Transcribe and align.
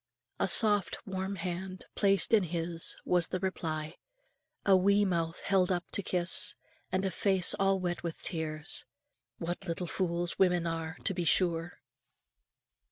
A 0.39 0.47
soft 0.47 0.97
warm 1.05 1.35
hand 1.35 1.85
placed 1.93 2.33
in 2.33 2.41
his, 2.45 2.95
was 3.05 3.27
the 3.27 3.39
reply; 3.39 3.97
a 4.65 4.75
wee 4.75 5.05
mouth 5.05 5.41
held 5.41 5.71
up 5.71 5.85
to 5.91 6.01
kiss, 6.01 6.55
and 6.91 7.05
a 7.05 7.11
face 7.11 7.53
all 7.59 7.79
wet 7.79 8.01
with 8.01 8.23
tears. 8.23 8.83
What 9.37 9.67
little 9.67 9.85
fools 9.85 10.39
women 10.39 10.65
are, 10.65 10.97
to 11.03 11.13
be 11.13 11.23
sure! 11.23 11.81